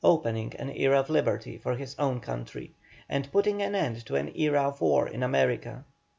opening 0.03 0.51
an 0.55 0.71
era 0.75 0.99
of 0.99 1.11
liberty 1.11 1.55
for 1.59 1.75
his 1.75 1.95
own 1.99 2.19
country, 2.19 2.73
and 3.07 3.31
putting 3.31 3.61
an 3.61 3.75
end 3.75 4.03
to 4.03 4.15
an 4.15 4.31
era 4.35 4.63
of 4.67 4.81
war 4.81 5.07
in 5.07 5.21
America. 5.21 5.85